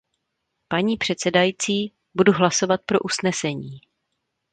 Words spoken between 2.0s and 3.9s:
budu hlasovat pro usnesení.